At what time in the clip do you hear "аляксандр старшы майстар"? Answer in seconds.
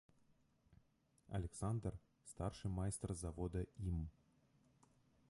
1.39-3.15